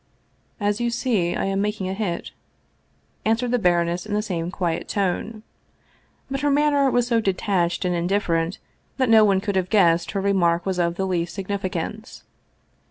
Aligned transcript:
"As 0.59 0.81
you 0.81 0.89
see, 0.89 1.35
I 1.35 1.45
am 1.45 1.61
making 1.61 1.87
a 1.87 1.93
hit," 1.93 2.31
answered 3.23 3.51
the 3.51 3.59
baroness 3.59 4.03
in 4.03 4.15
the 4.15 4.23
same 4.23 4.49
quiet 4.49 4.87
tone. 4.87 5.43
But 6.31 6.41
her 6.41 6.49
manner 6.49 6.89
was 6.89 7.05
so 7.05 7.21
detached 7.21 7.85
and 7.85 7.93
indifferent 7.93 8.57
that 8.97 9.09
no 9.09 9.23
one 9.23 9.41
could 9.41 9.55
have 9.55 9.69
guessed 9.69 10.13
her 10.13 10.21
re 10.21 10.33
mark 10.33 10.65
was 10.65 10.79
of 10.79 10.95
the 10.95 11.05
least 11.05 11.35
significance. 11.35 12.23